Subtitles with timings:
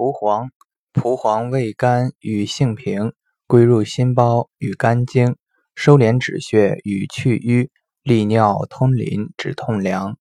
[0.00, 0.50] 蒲黄，
[0.94, 3.12] 蒲黄味甘与性平，
[3.46, 5.36] 归入心包与肝经，
[5.74, 7.68] 收敛止血与去瘀，
[8.02, 10.16] 利尿通淋，止痛凉。